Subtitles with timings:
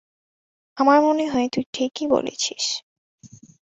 [0.77, 2.65] আমার মনে হয় তুই ঠিকই বলছিস।